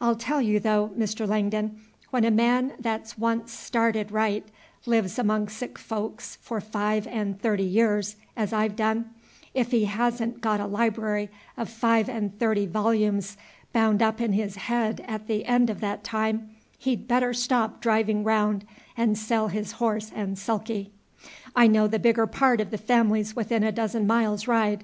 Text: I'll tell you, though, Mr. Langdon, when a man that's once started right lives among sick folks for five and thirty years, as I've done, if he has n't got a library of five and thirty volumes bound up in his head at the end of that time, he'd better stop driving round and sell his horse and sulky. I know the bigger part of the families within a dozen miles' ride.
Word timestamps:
I'll 0.00 0.16
tell 0.16 0.42
you, 0.42 0.58
though, 0.58 0.90
Mr. 0.98 1.28
Langdon, 1.28 1.78
when 2.10 2.24
a 2.24 2.30
man 2.32 2.72
that's 2.80 3.16
once 3.16 3.52
started 3.52 4.10
right 4.10 4.44
lives 4.84 5.16
among 5.16 5.46
sick 5.46 5.78
folks 5.78 6.38
for 6.42 6.60
five 6.60 7.06
and 7.06 7.40
thirty 7.40 7.62
years, 7.62 8.16
as 8.36 8.52
I've 8.52 8.74
done, 8.74 9.10
if 9.54 9.70
he 9.70 9.84
has 9.84 10.20
n't 10.20 10.40
got 10.40 10.58
a 10.58 10.66
library 10.66 11.28
of 11.56 11.68
five 11.68 12.08
and 12.08 12.36
thirty 12.36 12.66
volumes 12.66 13.36
bound 13.72 14.02
up 14.02 14.20
in 14.20 14.32
his 14.32 14.56
head 14.56 15.04
at 15.06 15.28
the 15.28 15.44
end 15.44 15.70
of 15.70 15.78
that 15.82 16.02
time, 16.02 16.50
he'd 16.78 17.06
better 17.06 17.32
stop 17.32 17.80
driving 17.80 18.24
round 18.24 18.66
and 18.96 19.16
sell 19.16 19.46
his 19.46 19.70
horse 19.78 20.10
and 20.12 20.36
sulky. 20.36 20.90
I 21.54 21.68
know 21.68 21.86
the 21.86 22.00
bigger 22.00 22.26
part 22.26 22.60
of 22.60 22.72
the 22.72 22.76
families 22.76 23.36
within 23.36 23.62
a 23.62 23.70
dozen 23.70 24.04
miles' 24.04 24.48
ride. 24.48 24.82